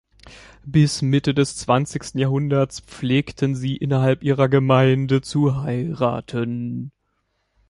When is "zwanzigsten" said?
1.57-2.19